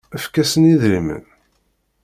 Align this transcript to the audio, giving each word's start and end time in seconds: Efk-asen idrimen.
Efk-asen 0.15 0.63
idrimen. 0.73 1.23